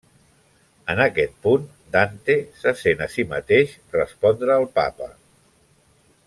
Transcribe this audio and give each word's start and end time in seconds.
En 0.93 1.01
aquest 1.03 1.35
punt 1.47 1.67
Dante 1.97 2.37
se 2.63 2.73
sent 2.79 3.05
a 3.07 3.09
si 3.17 3.27
mateix 3.35 3.77
respondre 3.99 4.57
al 4.57 4.67
Papa. 4.81 5.13